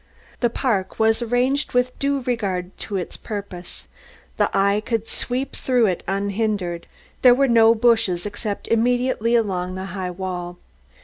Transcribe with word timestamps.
The 0.39 0.49
park 0.49 0.97
was 0.97 1.21
arranged 1.21 1.73
with 1.73 1.99
due 1.99 2.21
regard 2.21 2.75
to 2.79 2.95
its 2.97 3.17
purpose. 3.17 3.87
The 4.37 4.49
eye 4.51 4.81
could 4.83 5.07
sweep 5.07 5.55
through 5.55 5.85
it 5.85 6.01
unhindered. 6.07 6.87
There 7.21 7.35
were 7.35 7.47
no 7.47 7.75
bushes 7.75 8.25
except 8.25 8.67
immediately 8.69 9.35
along 9.35 9.75
the 9.75 9.85
high 9.93 10.09
wall. 10.09 10.57